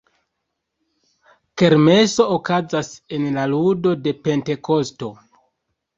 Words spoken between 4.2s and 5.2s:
Pentekosto.